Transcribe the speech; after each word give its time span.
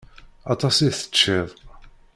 Aṭas 0.53 0.77
i 0.87 0.89
teččiḍ. 0.97 1.49